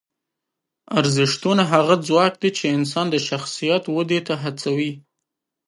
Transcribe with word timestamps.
ارزښتونه 0.99 1.63
هغه 1.73 1.95
ځواک 2.07 2.33
دی 2.41 2.49
چې 2.57 2.65
انسان 2.77 3.05
د 3.11 3.15
شخصیت 3.27 3.83
ودې 3.95 4.19
ته 4.27 4.33
هڅوي. 4.43 4.91